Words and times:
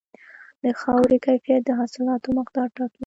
د 0.63 0.65
خاورې 0.81 1.17
کیفیت 1.25 1.61
د 1.65 1.69
حاصلاتو 1.79 2.27
مقدار 2.39 2.67
ټاکي. 2.75 2.99